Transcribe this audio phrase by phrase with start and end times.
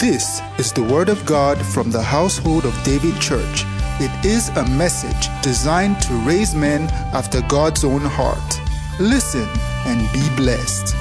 [0.00, 3.64] This is the Word of God from the household of David Church.
[4.00, 8.60] It is a message designed to raise men after God's own heart.
[8.98, 9.46] Listen
[9.84, 10.96] and be blessed.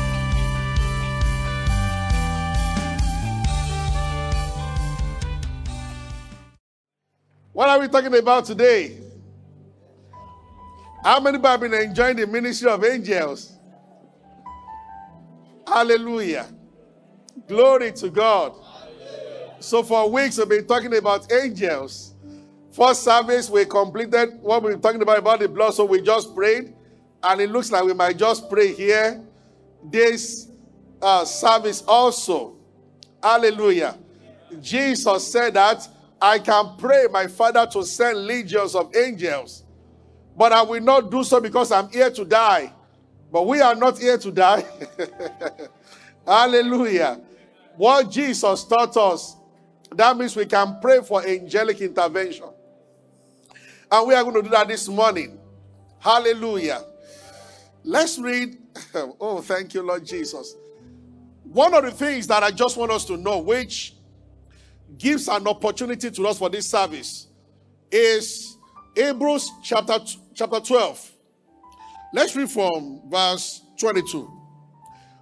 [7.54, 8.98] What are we talking about today?
[11.06, 13.58] How many have been enjoying the ministry of angels?
[15.66, 16.48] Hallelujah.
[17.48, 18.69] Glory to God.
[19.62, 22.14] So, for weeks, we've been talking about angels.
[22.72, 26.34] First service, we completed what we've been talking about about the blood, so we just
[26.34, 26.74] prayed.
[27.22, 29.22] And it looks like we might just pray here.
[29.84, 30.48] This
[31.02, 32.56] uh, service also.
[33.22, 33.98] Hallelujah.
[34.62, 35.86] Jesus said that
[36.22, 39.64] I can pray my Father to send legions of angels,
[40.38, 42.72] but I will not do so because I'm here to die.
[43.30, 44.64] But we are not here to die.
[46.26, 47.20] Hallelujah.
[47.76, 49.36] What Jesus taught us,
[49.96, 52.50] that means we can pray for angelic intervention.
[53.92, 55.40] And we are going to do that this morning.
[56.00, 56.84] Hallelujah.
[57.84, 58.58] Let's read.
[59.20, 60.56] Oh, thank you, Lord Jesus.
[61.44, 63.96] One of the things that I just want us to know, which
[64.98, 67.28] gives an opportunity to us for this service,
[67.92, 68.58] is
[68.96, 69.98] Hebrews chapter,
[70.34, 71.12] chapter 12.
[72.14, 74.32] Let's read from verse 22.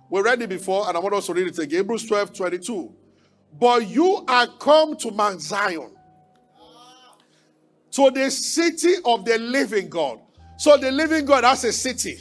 [0.09, 1.79] We read it before, and I want us to read it again.
[1.79, 2.93] Hebrews 12 22.
[3.53, 5.91] But you are come to Mount Zion,
[7.91, 10.19] to the city of the living God.
[10.57, 12.19] So the living God has a city.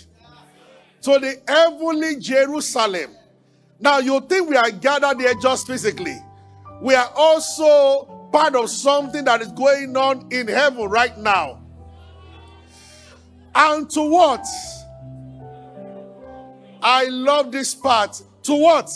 [1.03, 3.15] To the heavenly Jerusalem.
[3.79, 6.17] Now you think we are gathered there just physically.
[6.81, 11.63] We are also part of something that is going on in heaven right now.
[13.55, 14.47] And to what?
[16.83, 18.21] I love this part.
[18.45, 18.91] To what?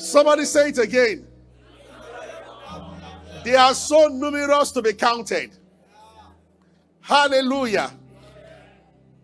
[0.00, 1.26] Somebody say it again.
[3.44, 5.50] They are so numerous to be counted.
[7.00, 7.92] Hallelujah.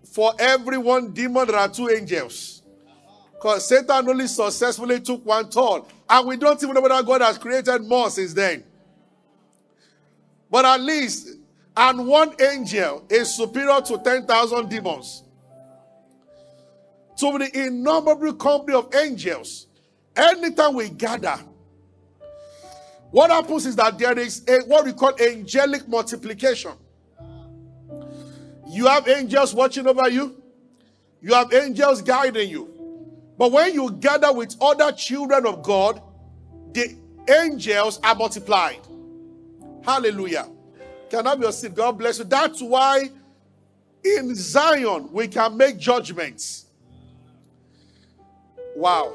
[0.05, 2.63] For every one demon, there are two angels.
[3.35, 5.87] Because Satan only successfully took one toll.
[6.09, 8.65] And we don't even know whether God has created more since then.
[10.51, 11.37] But at least,
[11.77, 15.23] and one angel is superior to 10,000 demons
[17.19, 19.66] to the innumerable company of angels.
[20.17, 21.39] Anytime we gather,
[23.11, 26.73] what happens is that there is a what we call angelic multiplication.
[28.69, 30.43] You have angels watching over you,
[31.21, 32.73] you have angels guiding you.
[33.39, 36.01] But when you gather with other children of God,
[36.73, 36.97] the
[37.29, 38.81] angels are multiplied.
[39.85, 40.49] Hallelujah.
[41.11, 41.75] Can I have your seat?
[41.75, 42.25] God bless you.
[42.25, 43.11] That's why
[44.05, 46.67] in Zion we can make judgments.
[48.75, 49.13] Wow.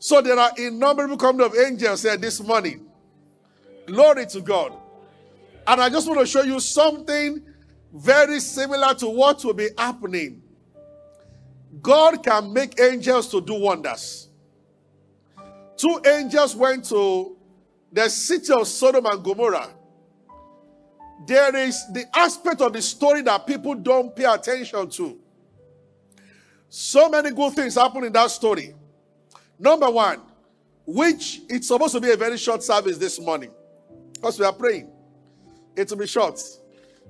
[0.00, 2.86] So there are innumerable company of angels here this morning.
[3.84, 4.72] Glory to God.
[5.66, 7.42] And I just want to show you something
[7.92, 10.40] very similar to what will be happening.
[11.82, 14.28] God can make angels to do wonders.
[15.76, 17.36] Two angels went to
[17.92, 19.68] the city of Sodom and Gomorrah.
[21.26, 25.18] There is the aspect of the story that people don't pay attention to.
[26.70, 28.74] So many good things happen in that story.
[29.60, 30.22] Number one,
[30.86, 33.50] which it's supposed to be a very short service this morning
[34.14, 34.88] because we are praying.
[35.76, 36.40] It will be short.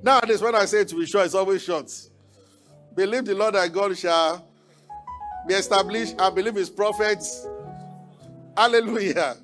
[0.02, 1.92] Nowadays, when I say it will be short, it's always short.
[2.94, 4.44] Believe the Lord that God shall
[5.46, 7.46] be established and believe his prophets.
[8.56, 9.36] Hallelujah.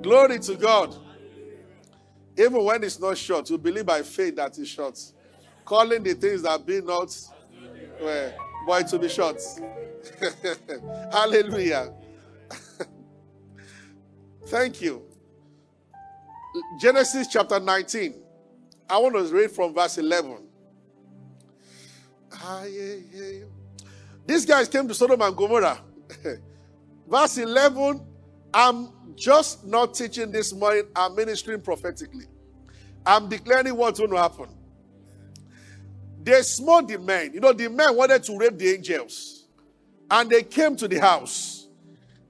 [0.00, 0.96] Glory to God.
[2.36, 4.98] Even when it's not short, you believe by faith that it's short.
[5.66, 7.14] Calling the things that be not
[8.00, 8.32] well
[8.66, 9.40] Boy, to be short.
[11.12, 11.92] Hallelujah.
[14.48, 15.02] Thank you.
[16.80, 18.14] Genesis chapter 19.
[18.88, 20.38] I want to read from verse 11.
[22.32, 22.64] Ah.
[24.26, 25.78] These guys came to Sodom and Gomorrah.
[27.08, 28.00] verse 11.
[28.54, 32.24] I'm just not teaching this morning, I'm ministering prophetically.
[33.04, 34.48] I'm declaring what's going to happen.
[36.22, 37.34] They smote the men.
[37.34, 39.46] You know, the men wanted to rape the angels.
[40.10, 41.68] And they came to the house.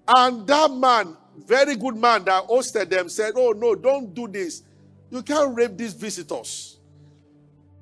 [0.08, 1.16] And that man,
[1.46, 4.62] very good man that hosted them, said, Oh, no, don't do this.
[5.10, 6.78] You can't rape these visitors.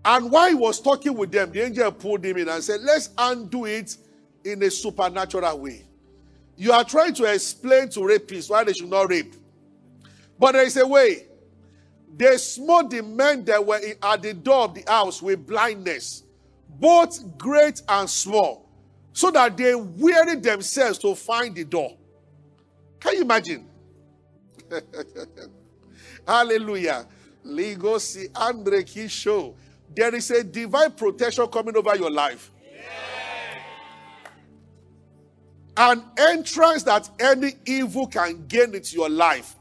[0.04, 3.10] And while he was talking with them, the angel pulled him in and said, Let's
[3.18, 3.96] undo it
[4.44, 5.82] in a supernatural way.
[6.56, 9.34] You are trying to explain to rapists why they should not rape.
[10.38, 11.26] But there is a way.
[12.16, 16.22] They smote the men that were at the door of the house with blindness,
[16.68, 18.70] both great and small,
[19.12, 21.96] so that they wearied themselves to find the door.
[23.06, 23.68] Can you imagine?
[26.26, 27.06] Hallelujah.
[27.46, 29.54] Ligosi Andre Kisho.
[29.94, 32.50] There is a divine protection coming over your life.
[35.76, 39.54] An entrance that any evil can gain into your life.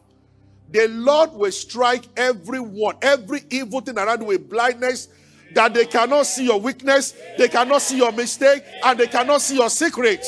[0.71, 5.09] The Lord will strike everyone, every evil thing around with blindness,
[5.53, 9.57] that they cannot see your weakness, they cannot see your mistake, and they cannot see
[9.57, 10.25] your secret.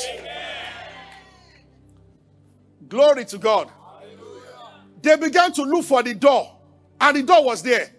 [2.88, 3.72] Glory to God.
[5.02, 6.54] They began to look for the door,
[7.00, 7.90] and the door was there.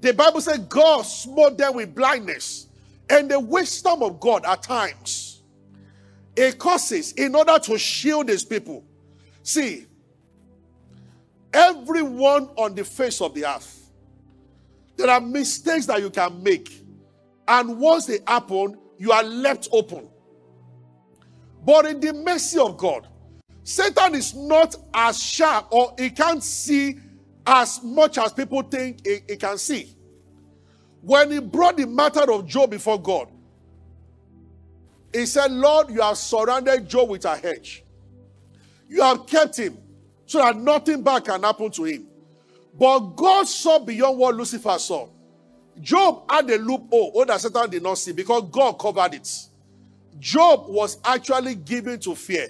[0.00, 2.66] The Bible said God smote them with blindness.
[3.08, 5.42] And the wisdom of God at times,
[6.34, 8.84] it causes in order to shield his people.
[9.42, 9.86] See,
[11.52, 13.90] everyone on the face of the earth,
[14.96, 16.82] there are mistakes that you can make.
[17.46, 20.08] And once they happen, you are left open.
[21.64, 23.08] But in the mercy of God,
[23.64, 26.98] Satan is not as sharp or he can't see
[27.46, 29.94] as much as people think he, he, can see.
[31.00, 33.28] When he brought the matter of Job before God,
[35.12, 37.84] he said, Lord, you have surrounded Job with a hedge.
[38.88, 39.78] You have kept him
[40.26, 42.06] so that nothing bad can happen to him.
[42.78, 45.08] But God saw beyond what Lucifer saw.
[45.80, 49.28] Job had a loophole oh, that Satan did not see because God covered it.
[50.18, 52.48] Job was actually given to fear.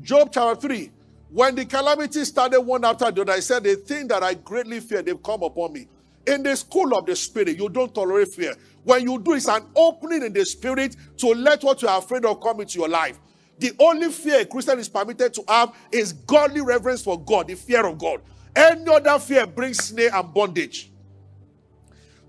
[0.00, 0.90] Job chapter 3,
[1.30, 4.80] when the calamity started one after the other, I said, The thing that I greatly
[4.80, 5.88] fear, they've come upon me.
[6.26, 8.54] In the school of the spirit, you don't tolerate fear.
[8.84, 12.24] When you do, it's an opening in the spirit to let what you are afraid
[12.24, 13.18] of come into your life.
[13.58, 17.54] The only fear a Christian is permitted to have is godly reverence for God, the
[17.54, 18.20] fear of God.
[18.54, 20.90] Any other fear brings snare and bondage.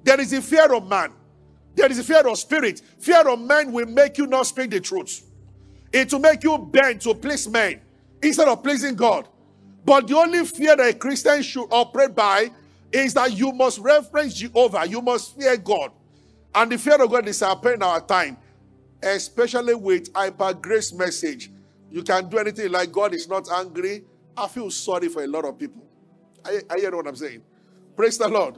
[0.04, 1.12] There is a fear of man.
[1.76, 2.82] There is a fear of spirit.
[3.00, 5.27] Fear of man will make you not speak the truth.
[5.92, 7.82] It will make you bend to please men
[8.22, 9.28] instead of pleasing God.
[9.86, 12.52] But the only fear that a Christian should operate by
[12.92, 14.86] is that you must reference Jehovah.
[14.88, 15.92] You must fear God.
[16.54, 18.38] And the fear of God is apparent in our time,
[19.02, 21.52] especially with hyper grace message.
[21.90, 24.04] You can do anything like God is not angry.
[24.36, 25.86] I feel sorry for a lot of people.
[26.44, 27.42] I, I hear what I'm saying.
[27.96, 28.58] Praise the Lord.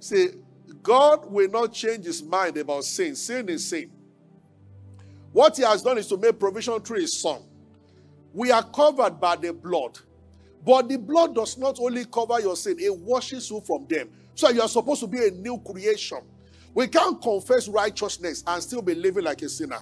[0.00, 0.28] See,
[0.82, 3.14] God will not change his mind about sin.
[3.16, 3.90] Sin is sin.
[5.36, 7.42] What he has done is to make provision through his son.
[8.32, 9.98] We are covered by the blood.
[10.64, 14.08] But the blood does not only cover your sin, it washes you from them.
[14.34, 16.20] So you are supposed to be a new creation.
[16.72, 19.80] We can't confess righteousness and still be living like a sinner.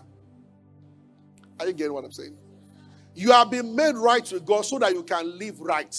[1.60, 2.36] Are you getting what I'm saying?
[3.14, 5.96] You have been made right with God so that you can live right.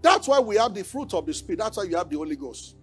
[0.00, 1.58] That's why we have the fruit of the Spirit.
[1.58, 2.76] That's why you have the Holy Ghost.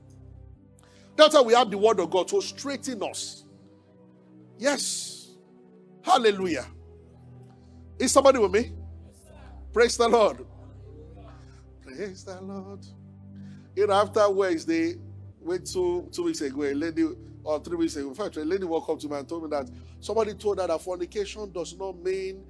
[1.16, 3.46] That's why we have the Word of God to straighten us.
[4.62, 5.32] Yes.
[6.04, 6.68] Hallelujah.
[7.98, 8.72] Is somebody with me?
[9.74, 10.46] Praise the Lord.
[11.82, 12.86] Praise the Lord.
[13.76, 14.98] You know, after Wednesday,
[15.40, 17.08] wait two two weeks ago, a lady
[17.44, 19.50] or three weeks ago, in fact, a lady walked up to me and told me
[19.50, 19.68] that
[20.00, 22.44] somebody told her that fornication does not mean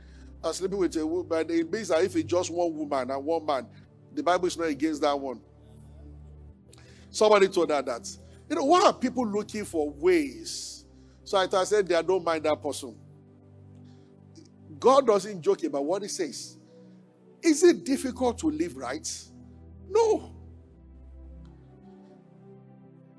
[0.43, 1.49] uh, sleeping with a woman.
[1.49, 3.67] It means that if it's just one woman and one man,
[4.13, 5.39] the Bible is not against that one.
[7.09, 8.09] Somebody told her that.
[8.49, 10.80] You know, why are people looking for ways
[11.23, 12.95] so I said, I don't mind that person.
[14.79, 16.57] God doesn't joke about what he says.
[17.43, 19.07] Is it difficult to live right?
[19.89, 20.35] No.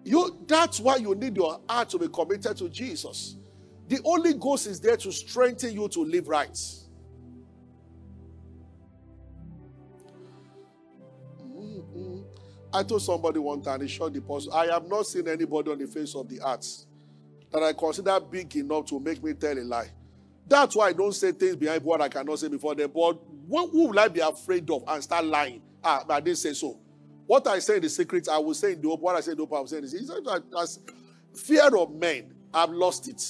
[0.04, 3.36] You, that's why you need your heart to be committed to Jesus.
[3.86, 6.58] The Holy Ghost is there to strengthen you to live right.
[11.40, 12.22] Mm-hmm.
[12.72, 14.48] I told somebody one time, he shot the post.
[14.52, 16.86] I have not seen anybody on the face of the earth
[17.52, 19.90] that I consider big enough to make me tell a lie.
[20.46, 22.90] That's why I don't say things behind what I cannot say before them.
[22.92, 25.62] But what, who will I be afraid of and start lying?
[25.84, 26.78] Ah, I didn't say so.
[27.26, 29.02] What I say in the secret, I will say in the open.
[29.02, 30.92] What I say in the open, I will say in the secret.
[31.34, 33.22] Fear of men, I've lost it.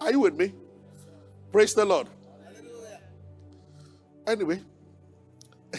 [0.00, 0.52] Are you with me?
[1.52, 2.08] Praise the Lord.
[4.26, 4.60] Anyway,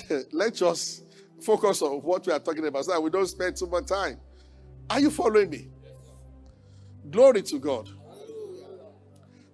[0.32, 1.04] let's just
[1.42, 4.20] focus on what we are talking about so that we don't spend too much time.
[4.90, 5.68] Are you following me?
[7.10, 7.90] Glory to God.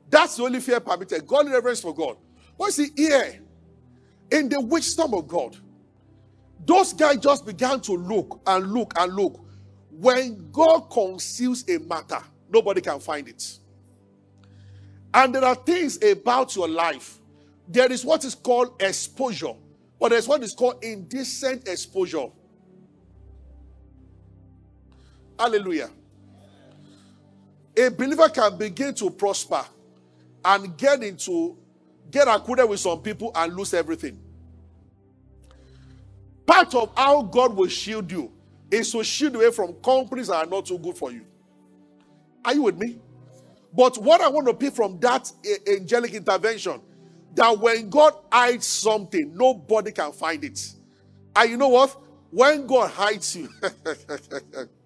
[0.09, 1.25] That's the only fear permitted.
[1.25, 2.17] God reverence for God.
[2.55, 3.39] What's the here?
[4.31, 5.57] In the wisdom of God,
[6.65, 9.45] those guys just began to look and look and look.
[9.91, 12.19] When God conceals a matter,
[12.49, 13.59] nobody can find it.
[15.13, 17.19] And there are things about your life.
[17.67, 19.53] There is what is called exposure,
[19.99, 22.27] but there's what is called indecent exposure.
[25.37, 25.89] Hallelujah
[27.77, 29.65] a believer can begin to prosper
[30.45, 31.57] and get into
[32.11, 34.19] get acquainted with some people and lose everything.
[36.45, 38.31] Part of how God will shield you
[38.69, 41.25] is to shield away from companies that are not too good for you.
[42.45, 42.99] Are you with me?
[43.73, 46.81] But what I want to pick from that eh, angelic intervention,
[47.33, 50.73] that when God hides something, nobody can find it.
[51.35, 51.97] And you know what?
[52.29, 53.49] When God hides you,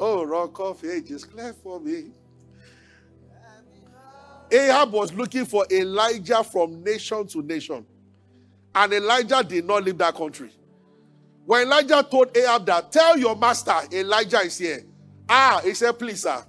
[0.00, 2.12] oh, rock of ages, clear for me.
[4.50, 7.84] Ahab was looking for Elijah from nation to nation.
[8.74, 10.50] And Elijah did not leave that country.
[11.44, 14.84] When Elijah told Ahab that, tell your master Elijah is here.
[15.28, 16.44] Ah, he said, please, sir.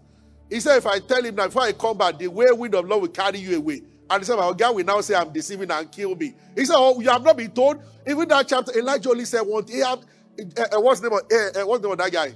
[0.49, 2.85] He said, if I tell him that before I come back, the way wind of
[2.87, 3.81] Lord will carry you away.
[4.09, 6.33] And he said, my God will now say I'm deceiving and kill me.
[6.55, 7.81] He said, oh, you have not been told.
[8.07, 10.05] Even that chapter, Elijah only said one Ahab,
[10.39, 12.33] uh, what's the name of, uh, what's the name of that guy?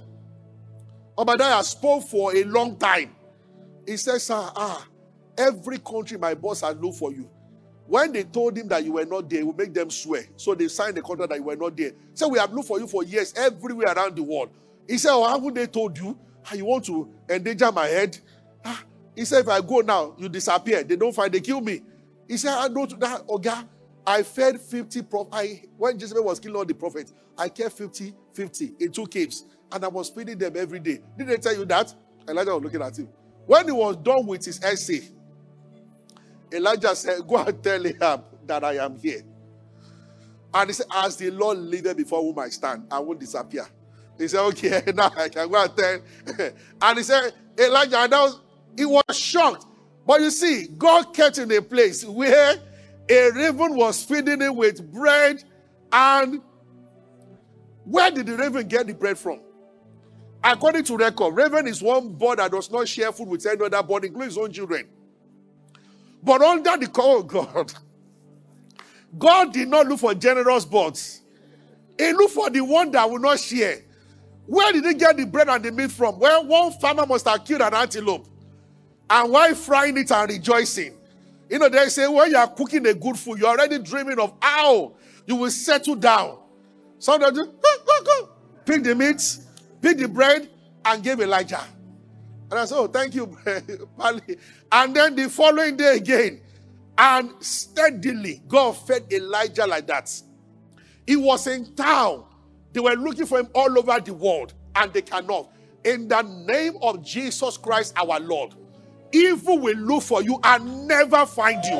[1.16, 3.14] Obadiah spoke for a long time.
[3.86, 4.86] He said, sir, ah,
[5.38, 7.30] every country my boss has looked for you.
[7.86, 10.24] When they told him that you were not there, it would make them swear.
[10.36, 11.92] So they signed the contract that you were not there.
[12.14, 14.50] So we have looked for you for years everywhere around the world.
[14.88, 16.18] He said, Oh, haven't they told you?
[16.46, 18.18] Ah, you want to endanger my head?
[18.64, 18.82] Ah.
[19.14, 20.82] He said, If I go now, you disappear.
[20.82, 21.82] They don't find, they kill me.
[22.26, 23.68] He said, I know that, Oga.
[24.06, 25.66] I fed 50 prophets.
[25.76, 29.44] When Jezebel was killing all the prophets, I kept 50, 50 in two caves.
[29.72, 31.00] And I was feeding them every day.
[31.18, 31.94] Did they tell you that?
[32.28, 33.08] Elijah was looking at him.
[33.46, 35.02] When he was done with his essay,
[36.52, 39.22] Elijah said, Go and tell Ahab that I am here.
[40.52, 43.66] And he said, As the Lord liveth before whom I stand, I won't disappear.
[44.16, 45.98] He said, Okay, now I can go and tell.
[46.82, 48.40] and he said, Elijah, and was,
[48.76, 49.66] he was shocked.
[50.06, 52.56] But you see, God kept in a place where
[53.08, 55.42] a raven was feeding him with bread.
[55.92, 56.40] And
[57.84, 59.40] where did the raven get the bread from?
[60.46, 63.82] According to record, raven is one bird that does not share food with any other
[63.82, 64.86] bird, including his own children.
[66.22, 67.72] But under the call of God,
[69.16, 71.22] God did not look for generous birds.
[71.98, 73.80] He looked for the one that will not share.
[74.46, 76.18] Where did he get the bread and the meat from?
[76.18, 78.26] Well, one farmer must have killed an antelope.
[79.08, 80.94] And while frying it and rejoicing,
[81.48, 84.34] you know, they say when you are cooking a good food, you're already dreaming of
[84.42, 84.92] how
[85.26, 86.38] you will settle down.
[86.98, 88.28] Sometimes, go.
[88.66, 89.38] Pick the meat,
[89.84, 90.48] pick the bread,
[90.86, 91.62] and give Elijah.
[92.50, 93.36] And I said, Oh, thank you,
[93.98, 94.38] Pali.
[94.72, 96.40] And then the following day again,
[96.96, 100.10] and steadily, God fed Elijah like that.
[101.06, 102.24] He was in town.
[102.72, 105.50] They were looking for him all over the world, and they cannot.
[105.84, 108.54] In the name of Jesus Christ, our Lord,
[109.12, 111.76] evil will look for you and never find you.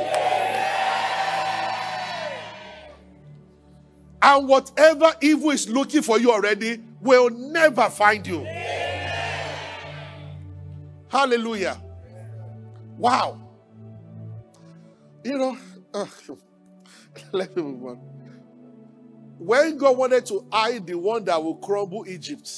[4.20, 8.44] And whatever evil is looking for you already will never find you.
[11.08, 11.80] Hallelujah.
[12.96, 13.40] Wow.
[15.22, 15.58] You know,
[15.92, 16.06] uh,
[17.32, 17.96] let me move on.
[19.38, 22.50] When God wanted to hide the one that will crumble Egypt,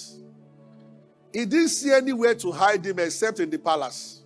[1.33, 4.23] he didn't see anywhere to hide him except in the palace.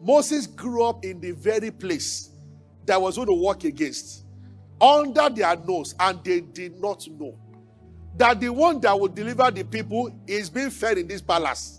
[0.00, 2.30] Moses grew up in the very place
[2.84, 4.24] that was going to work against,
[4.80, 7.36] under their nose, and they did not know
[8.18, 11.78] that the one that will deliver the people is being fed in this palace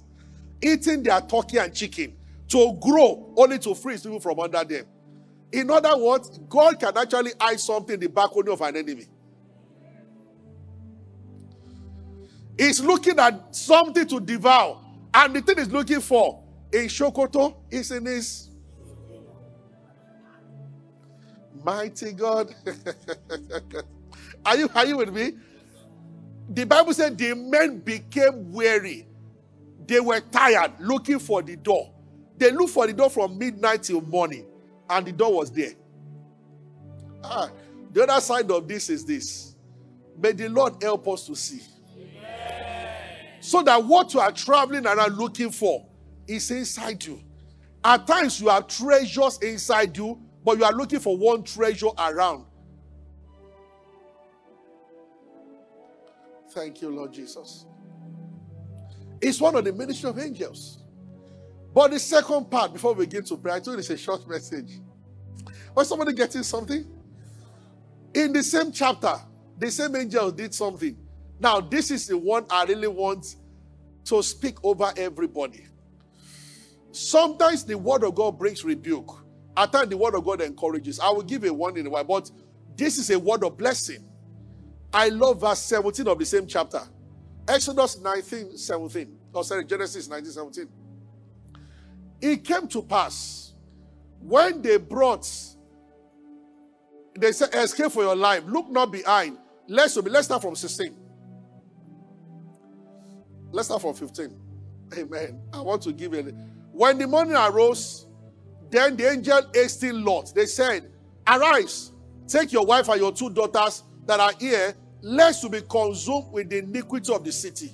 [0.62, 2.16] eating their turkey and chicken
[2.48, 4.86] to grow only to freeze people from under them.
[5.52, 9.06] In other words, God can actually hide something in the balcony of an enemy.
[12.58, 14.80] He's looking at something to devour,
[15.14, 16.44] and the thing he's looking for
[16.74, 18.50] in Shokoto is in his
[21.64, 22.54] mighty God.
[24.46, 25.34] are you are you with me?
[26.50, 29.10] The Bible said the men became weary
[29.90, 31.92] they were tired looking for the door.
[32.38, 34.46] They looked for the door from midnight till morning,
[34.88, 35.74] and the door was there.
[37.24, 37.50] Ah,
[37.92, 39.56] the other side of this is this.
[40.22, 41.62] May the Lord help us to see.
[43.42, 45.88] So that what you are traveling around looking for
[46.28, 47.20] is inside you.
[47.84, 52.46] At times you have treasures inside you, but you are looking for one treasure around.
[56.52, 57.66] Thank you, Lord Jesus.
[59.22, 60.84] It's one of the ministry of angels.
[61.74, 64.80] But the second part, before we begin to pray, I told it's a short message.
[65.76, 66.86] Was somebody getting something?
[68.14, 69.16] In the same chapter,
[69.58, 70.98] the same angel did something.
[71.40, 73.36] Now, this is the one I really want
[74.06, 75.68] to speak over everybody.
[76.92, 79.24] Sometimes the word of God brings rebuke.
[79.56, 81.00] At times the word of God encourages.
[81.00, 82.32] I will give a one in a while, but
[82.76, 84.09] this is a word of blessing.
[84.94, 86.82] I love verse 17 of the same chapter.
[87.48, 89.18] Exodus 19 17.
[89.34, 90.68] Oh, sorry, Genesis 19 17.
[92.22, 93.50] It came to pass
[94.22, 95.30] When they brought,
[97.18, 98.44] they said, escape for your life.
[98.46, 99.38] Look not behind.
[99.68, 100.96] Let's, let's start from 16.
[103.52, 104.36] Let's start from 15.
[104.98, 105.42] Amen.
[105.54, 106.36] I want to give you.
[106.72, 108.08] When the morning arose,
[108.70, 110.34] then the angel hasted Lot.
[110.36, 110.92] They said,
[111.28, 111.92] Arise,
[112.28, 116.50] take your wife and your two daughters that are here, lest you be consumed with
[116.50, 117.70] the iniquity of the city.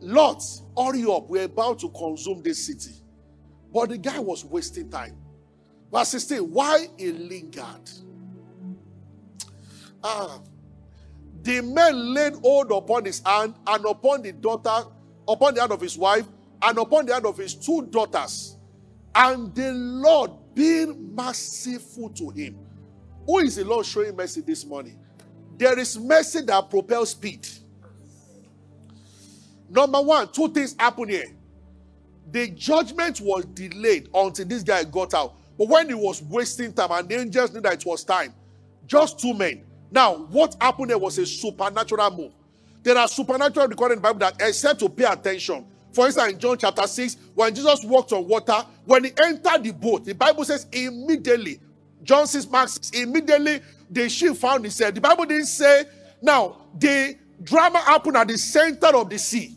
[0.00, 0.38] Lord,
[0.76, 1.28] hurry up.
[1.28, 2.96] We're about to consume this city.
[3.72, 5.16] But the guy was wasting time.
[5.92, 7.90] Verse 16, why he lingered?
[10.02, 10.40] Ah,
[11.42, 14.88] the man laid hold upon his hand and upon the daughter,
[15.28, 16.26] upon the hand of his wife,
[16.60, 18.56] and upon the hand of his two daughters.
[19.14, 22.67] And the Lord being merciful to him.
[23.28, 24.98] Who is the Lord showing mercy this morning?
[25.58, 27.46] There is mercy that propels speed.
[29.68, 31.26] Number one, two things happen here.
[32.30, 35.34] The judgment was delayed until this guy got out.
[35.58, 38.32] But when he was wasting time and the angels knew that it was time,
[38.86, 39.62] just two men.
[39.90, 42.32] Now, what happened there was a supernatural move.
[42.82, 45.66] There are supernatural recorded in the Bible that except to pay attention.
[45.92, 49.72] For instance, in John chapter 6, when Jesus walked on water, when he entered the
[49.72, 51.60] boat, the Bible says immediately,
[52.02, 54.94] John 6, Mark 6, immediately the ship found itself.
[54.94, 55.84] The Bible didn't say,
[56.20, 59.56] now, the drama happened at the center of the sea.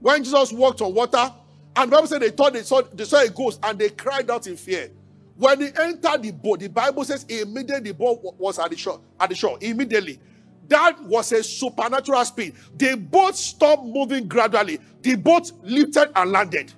[0.00, 1.32] When Jesus walked on water,
[1.76, 4.30] and the Bible said they thought they saw, they saw a ghost and they cried
[4.30, 4.90] out in fear.
[5.36, 9.00] When he entered the boat, the Bible says immediately the boat was at the shore.
[9.18, 10.20] At the shore, immediately.
[10.68, 12.54] That was a supernatural speed.
[12.76, 14.78] The boat stopped moving gradually.
[15.00, 16.72] The boat lifted and landed.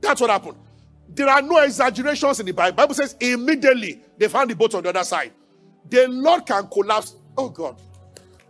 [0.00, 0.56] That's what happened.
[1.08, 2.76] There are no exaggerations in the Bible.
[2.76, 5.32] Bible says immediately they found the boat on the other side.
[5.88, 7.16] The Lord can collapse.
[7.36, 7.80] Oh God.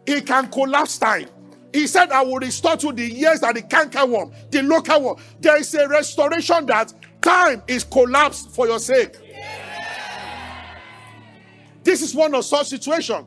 [0.06, 1.28] He can collapse time.
[1.72, 5.16] He said, I will restore to the years that the canker worm, the local one.
[5.40, 9.14] There is a restoration that time is collapsed for your sake.
[11.82, 13.26] This is one of such situations.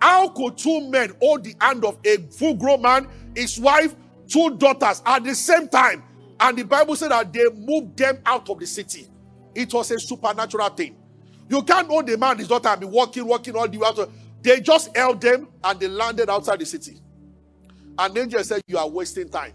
[0.00, 3.94] How could two men hold the hand of a full grown man, his wife,
[4.28, 6.04] two daughters at the same time?
[6.40, 9.08] And the Bible said that they moved them out of the city.
[9.54, 10.96] It was a supernatural thing.
[11.48, 14.10] You can't hold the man, his daughter, and be walking, walking all the way out.
[14.42, 17.00] They just held them and they landed outside the city.
[17.98, 19.52] And the angel said, You are wasting time.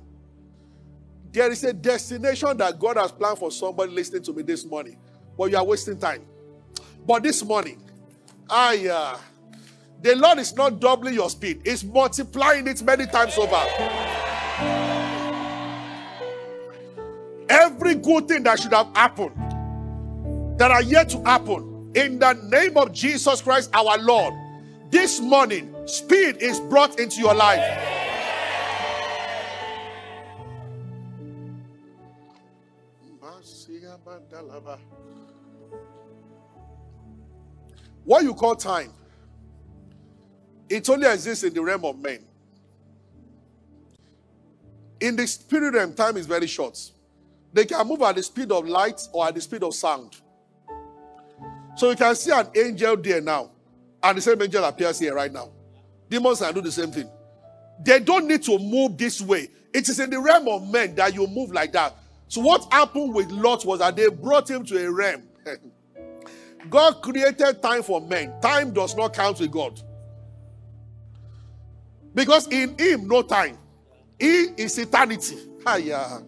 [1.31, 4.97] There is a destination that God has planned for somebody listening to me this morning,
[5.37, 6.21] but you are wasting time.
[7.07, 7.81] But this morning,
[8.49, 9.17] I uh,
[10.01, 14.22] the Lord is not doubling your speed, He's multiplying it many times over.
[17.85, 19.35] Every good thing that should have happened,
[20.57, 24.33] that are yet to happen, in the name of Jesus Christ our Lord,
[24.89, 27.59] this morning, speed is brought into your life.
[38.05, 38.93] What you call time,
[40.69, 42.23] it only exists in the realm of men.
[45.01, 46.79] In the spirit realm, time is very short.
[47.53, 50.17] They can move at the speed of light or at the speed of sound.
[51.75, 53.51] So you can see an angel there now,
[54.01, 55.51] and the same angel appears here right now.
[56.09, 57.09] Demons can do the same thing.
[57.83, 59.49] They don't need to move this way.
[59.73, 61.95] It is in the realm of men that you move like that.
[62.27, 65.23] So what happened with Lot was that they brought him to a realm.
[66.69, 68.33] God created time for men.
[68.41, 69.81] Time does not count with God.
[72.15, 73.57] Because in him, no time.
[74.19, 75.37] He is eternity.
[75.67, 76.23] Hiya.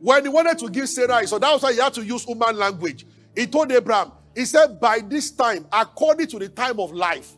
[0.00, 2.56] When he wanted to give Sarah, so that was why he had to use human
[2.56, 3.06] language.
[3.34, 7.32] He told Abraham, he said, by this time, according to the time of life,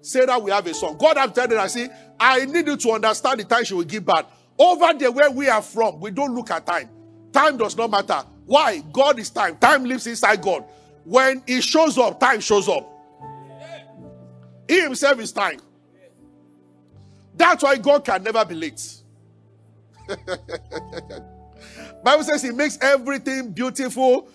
[0.00, 0.96] Sarah will have a son.
[0.96, 1.88] God has told her, I see,
[2.20, 4.26] I need you to understand the time she will give birth.
[4.58, 6.88] Over there where we are from, we don't look at time.
[7.32, 8.22] Time does not matter.
[8.46, 8.78] Why?
[8.92, 9.56] God is time.
[9.56, 10.64] Time lives inside God.
[11.04, 12.88] When He shows up, time shows up.
[14.68, 15.60] He Himself is time.
[17.34, 19.02] That's why God can never be late.
[22.04, 24.28] Bible says He makes everything beautiful.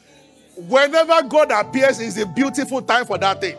[0.55, 3.55] Whenever God appears, is a beautiful time for that thing.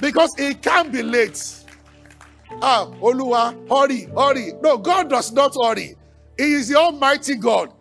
[0.00, 1.40] Because He can't be late.
[2.60, 4.52] Ah, Olua, hurry, hurry.
[4.60, 5.94] No, God does not hurry.
[6.36, 7.72] He is the Almighty God.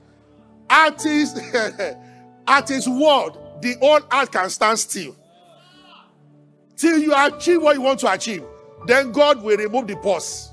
[0.69, 1.33] At His,
[2.47, 5.15] at his word, the whole earth can stand still.
[6.75, 8.43] Till you achieve what you want to achieve,
[8.87, 10.51] then God will remove the pause.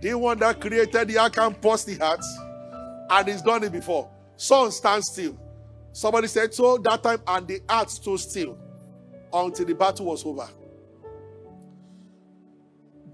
[0.00, 2.20] The one that created the earth can pause the heart,
[3.10, 4.10] and He's done it before.
[4.36, 5.38] Sun stands still.
[5.92, 8.58] Somebody said so that time, and the earth stood still
[9.32, 10.48] until the battle was over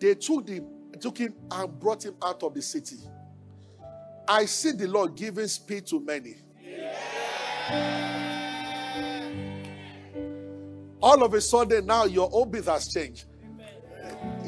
[0.04, 0.62] they took, the,
[1.00, 2.96] took him and brought him out of the city.
[4.28, 6.36] I see the Lord giving speed to many.
[11.02, 13.24] All of a sudden, now your orbit has changed.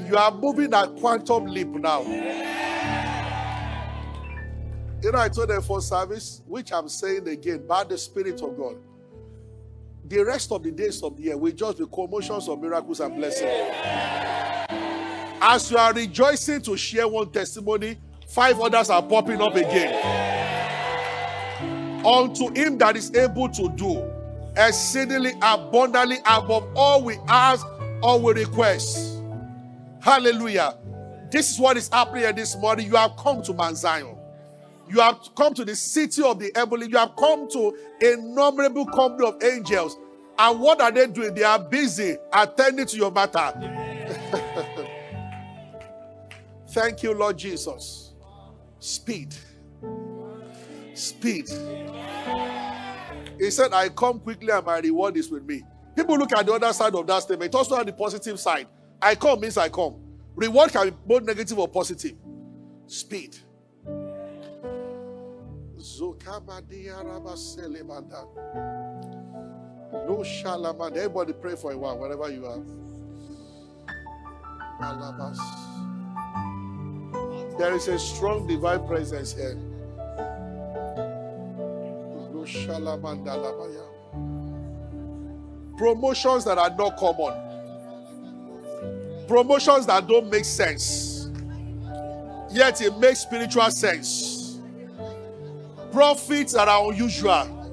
[0.07, 2.03] You are moving at quantum leap now.
[5.03, 8.57] You know, I told them for service, which I'm saying again, by the Spirit of
[8.57, 8.77] God.
[10.09, 13.17] The rest of the days of the year will just be commotions of miracles and
[13.17, 13.51] blessings.
[15.41, 19.95] As you are rejoicing to share one testimony, five others are popping up again.
[22.05, 24.11] Unto him that is able to do
[24.57, 27.67] exceedingly abundantly above all we ask
[28.03, 29.21] or we request.
[30.01, 30.77] Hallelujah.
[31.31, 32.87] This is what is happening this morning.
[32.87, 34.16] You have come to Mount Zion.
[34.89, 36.89] You have come to the city of the heavenly.
[36.89, 39.97] You have come to innumerable company of angels.
[40.39, 41.35] And what are they doing?
[41.35, 43.53] They are busy attending to your matter.
[46.69, 48.13] Thank you, Lord Jesus.
[48.79, 49.35] Speed.
[50.95, 51.49] Speed.
[53.39, 55.63] He said, I come quickly and my reward is with me.
[55.95, 57.55] People look at the other side of that statement.
[57.55, 58.69] It also on the positive side.
[59.01, 59.97] I come means I come.
[60.35, 62.15] Reward can be both negative or positive.
[62.87, 63.37] Speed.
[69.93, 70.97] No shalaman.
[70.97, 72.61] Everybody pray for a while, wherever you are.
[77.59, 79.57] There is a strong divine presence here.
[85.79, 87.35] Promotions that are not common.
[89.29, 91.31] Promotions that don't make sense.
[92.51, 94.36] Yet it makes spiritual sense.
[95.97, 97.73] Profits that are unusual.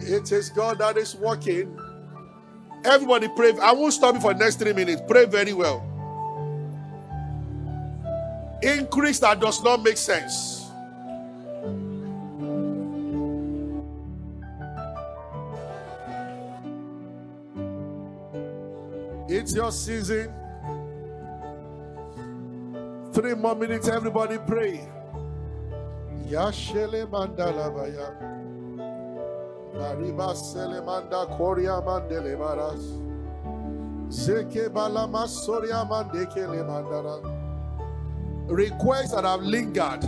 [0.00, 1.78] It is God that is working.
[2.84, 3.52] Everybody pray.
[3.62, 5.00] I won't stop you for the next three minutes.
[5.06, 5.78] Pray very well.
[8.64, 10.66] Increase that does not make sense.
[19.28, 20.32] It's your season.
[23.14, 24.88] Three more minutes, everybody pray.
[26.26, 28.10] Yashele mandalabaya.
[29.72, 32.82] Mariba selemanda koria mandele maras.
[34.12, 37.22] Zeke balama soria mandeke le mandara.
[38.48, 40.02] Requests that have lingered.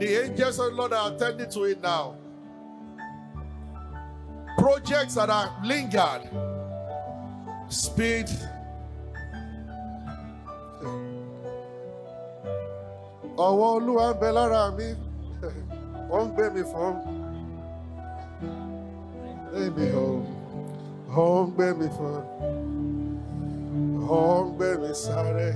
[0.00, 2.16] The angels of the Lord are attending to it now.
[4.58, 6.28] Projects that are lingered
[7.68, 8.28] speed.
[13.46, 14.88] Ọwọ́ olúwa ń bẹ lára mi.
[16.14, 16.94] Ó ń gbé mi fún.
[19.62, 20.08] Èmi ò
[21.22, 22.22] ó ń gbé mi fún.
[24.18, 25.50] Ó ń gbé mi sáré.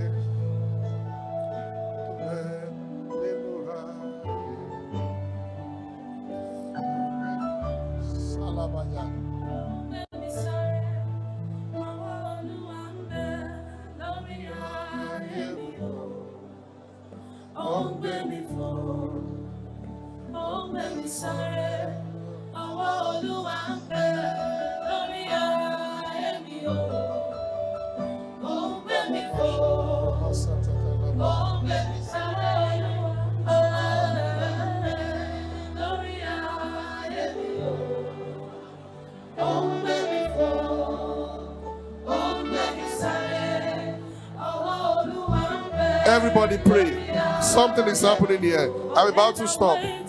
[46.15, 46.95] Everybody pray.
[47.43, 48.73] Something is happening here.
[48.95, 50.04] I'm about to stop.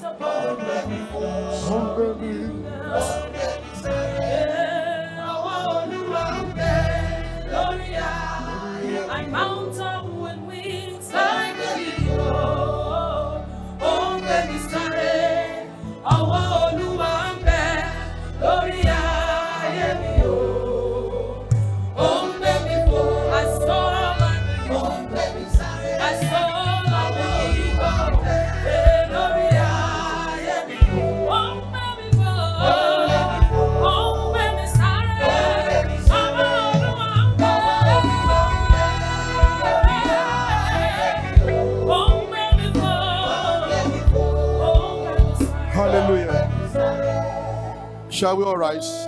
[48.16, 49.04] Shall we all rise?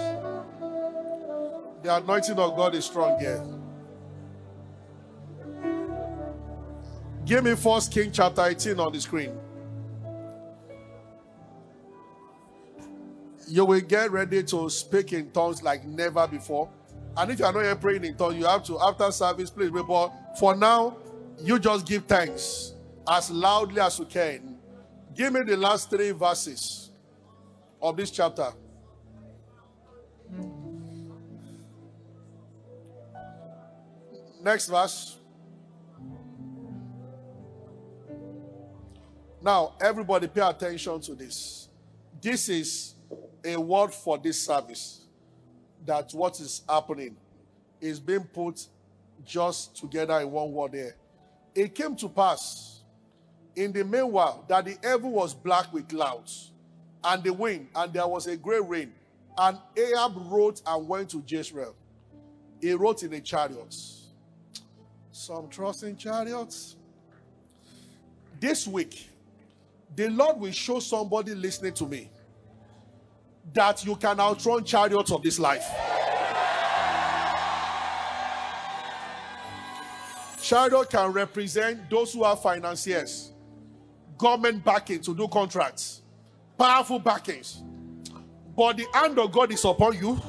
[1.82, 3.42] The anointing of God is strong here.
[7.24, 9.32] Give me First King chapter 18 on the screen.
[13.48, 16.70] You will get ready to speak in tongues like never before.
[17.16, 19.72] And if you are not yet praying in tongues, you have to, after service, please.
[19.72, 20.98] But for now,
[21.40, 22.74] you just give thanks
[23.08, 24.58] as loudly as you can.
[25.16, 26.92] Give me the last three verses
[27.82, 28.52] of this chapter.
[34.42, 35.18] Next verse.
[39.42, 41.70] Now, everybody pay attention to this.
[42.22, 42.96] This is
[43.44, 45.06] a word for this service.
[45.86, 47.16] That what is happening
[47.80, 48.68] is being put
[49.26, 50.96] just together in one word there.
[51.56, 52.82] It came to pass
[53.56, 56.52] in the meanwhile that the heaven was black with clouds
[57.04, 58.92] and the wind, and there was a great rain.
[59.38, 61.76] And Ahab wrote and went to Jezreel.
[62.60, 63.97] He wrote in a chariots.
[65.28, 66.78] Some trust in chariots.
[68.40, 69.10] This week,
[69.94, 72.10] the Lord will show somebody listening to me
[73.54, 75.66] that you can outrun chariots of this life.
[80.42, 83.34] Chariot can represent those who are financiers,
[84.18, 86.04] government backing to do contracts,
[86.58, 87.64] powerful backings.
[88.56, 90.22] But the hand of God is upon you.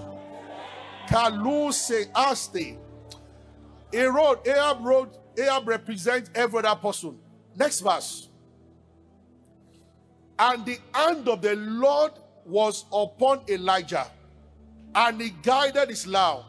[1.06, 2.87] Kaluse Aste.
[3.92, 7.18] A road, Ahab road, Ahab represents every other person.
[7.56, 8.28] Next verse.
[10.38, 12.12] And the hand of the Lord
[12.44, 14.06] was upon Elijah,
[14.94, 16.42] and he guided his lamb,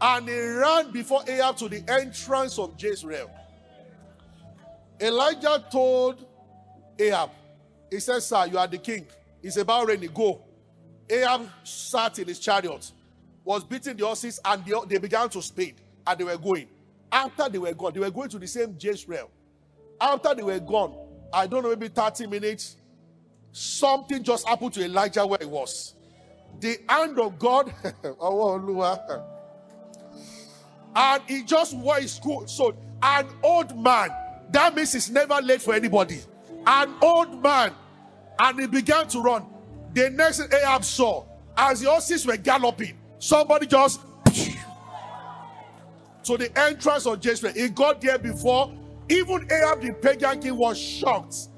[0.00, 3.30] and he ran before Ahab to the entrance of Jezreel.
[5.00, 6.24] Elijah told
[6.98, 7.30] Ahab,
[7.90, 9.06] he said, Sir, you are the king.
[9.42, 10.08] It's about ready.
[10.08, 10.42] Go.
[11.10, 12.90] Ahab sat in his chariot,
[13.44, 15.74] was beating the horses, and they began to speed,
[16.06, 16.68] and they were going.
[17.10, 19.30] After they were gone, they were going to the same Jezreel.
[20.00, 20.94] After they were gone,
[21.32, 22.76] I don't know, maybe 30 minutes,
[23.52, 25.94] something just happened to Elijah where he was.
[26.60, 27.72] The hand of God,
[30.94, 32.48] and he just wore his coat.
[32.50, 34.10] So, an old man,
[34.50, 36.20] that means it's never late for anybody.
[36.66, 37.72] An old man,
[38.38, 39.46] and he began to run.
[39.94, 41.24] The next Ahab saw,
[41.56, 44.00] as the horses were galloping, somebody just
[46.24, 47.52] to the entrance of Jezreel.
[47.52, 48.72] He got there before
[49.08, 51.48] even Ahab the pagan king was shocked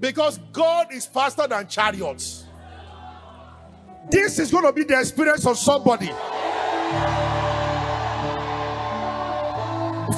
[0.00, 2.44] because God is faster than chariots.
[4.10, 6.10] This is going to be the experience of somebody.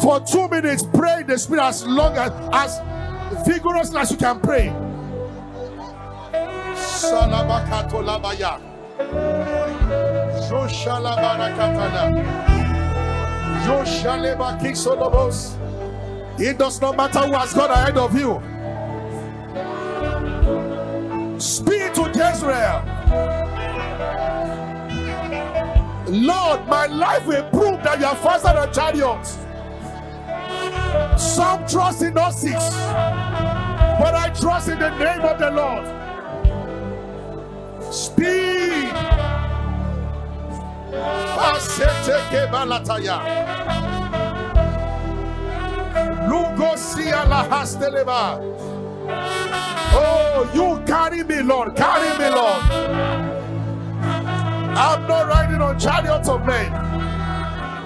[0.03, 2.81] For two minutes, pray the spirit as long as, as
[3.47, 4.73] vigorously as you can pray.
[6.75, 8.61] Salabakato labaya.
[10.49, 12.66] Joshalabarakatana.
[16.39, 18.41] It does not matter who has gone ahead of you.
[21.41, 22.83] Speak to Jezreel.
[26.09, 29.39] Lord, my life will prove that you are faster than chariots.
[31.17, 35.87] Some trust in horses, but I trust in the name of the Lord.
[37.93, 39.16] Speed.
[49.99, 51.75] Oh, you carry me, Lord.
[51.77, 52.63] Carry me, Lord.
[54.79, 56.73] I'm not riding on chariots of men.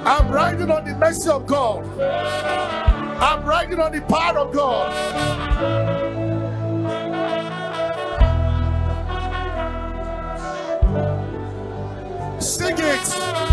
[0.07, 1.85] I'm riding on the mercy of God.
[2.01, 6.00] I'm riding on the power of God.
[12.77, 13.50] Sing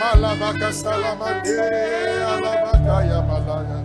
[0.00, 1.60] Malabaka salamande
[2.24, 3.80] alabaka ya malaya.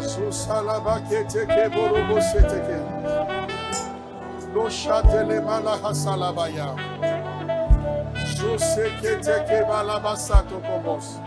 [0.00, 2.80] Susalabake teke borobo sete ke.
[4.54, 6.74] Lo shatele malaha salabaya.
[8.34, 11.20] Suseketeke balabasato kobos.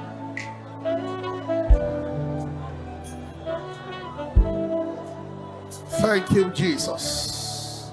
[6.04, 7.90] Thank you, Jesus.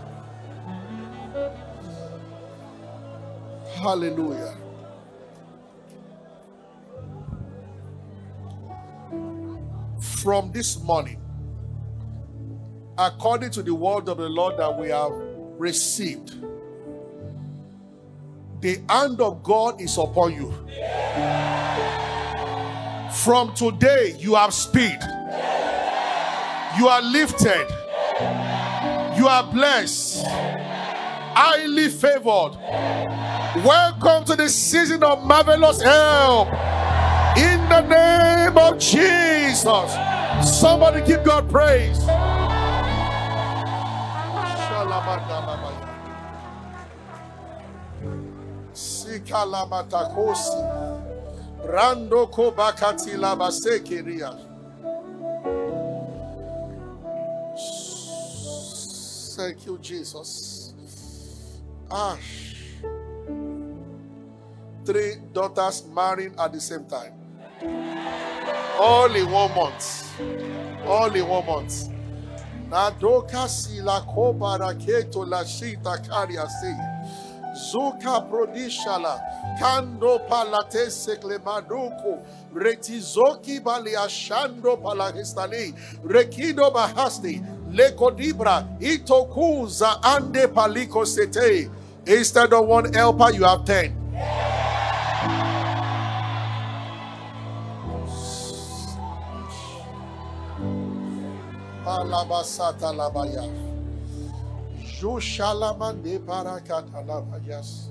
[3.77, 4.57] Hallelujah.
[10.01, 11.21] From this morning,
[12.99, 15.13] according to the word of the Lord that we have
[15.57, 16.35] received,
[18.61, 20.51] the hand of God is upon you.
[23.13, 24.99] From today, you have speed.
[26.77, 27.80] You are lifted.
[29.21, 30.25] You are blessed.
[30.25, 32.57] Highly favored.
[33.63, 36.49] Welcome to the season of marvelous help.
[37.37, 39.93] In the name of Jesus.
[40.59, 41.99] Somebody give God praise.
[51.69, 52.31] Rando.
[59.41, 60.75] Thank you, Jesus.
[61.91, 62.55] Ash.
[64.85, 67.15] Three daughters marrying at the same time.
[68.79, 70.21] All in one month.
[70.87, 71.89] All in one month.
[72.69, 76.77] Nadoka sila kobara keto la shita karia se.
[77.73, 79.23] Zuka prodishala.
[79.59, 82.23] Kando palate sekle maduko.
[82.53, 85.73] Retizoki bali ashando palahistali.
[86.05, 87.43] Rekido bahasti.
[87.73, 88.67] Lekodibra.
[88.81, 91.71] Itokuza ande paliko sete.
[92.07, 93.97] Instead of one helper, you have ten.
[101.85, 103.45] Palabasata labaya.
[105.01, 107.89] Jushalamande parakata labayas.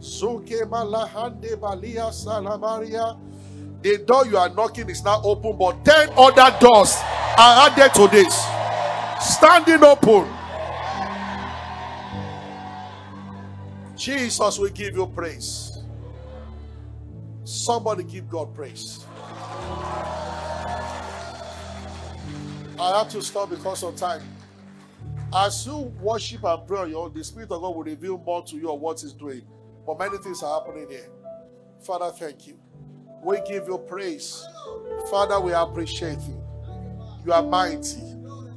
[0.00, 3.16] Zuke malahande balia salamaria.
[3.82, 6.96] The door you are knocking is now open, but 10 other doors
[7.38, 8.59] are added to this.
[9.20, 10.28] Standing open.
[13.96, 15.78] Jesus will give you praise.
[17.44, 19.04] Somebody give God praise.
[22.78, 24.22] I have to stop because of time.
[25.34, 28.42] As you worship and pray, on your own, the Spirit of God will reveal more
[28.44, 29.42] to you of what He's doing.
[29.86, 31.08] But many things are happening here.
[31.84, 32.58] Father, thank you.
[33.22, 34.46] We give you praise.
[35.10, 36.42] Father, we appreciate you.
[37.24, 38.00] You are mighty,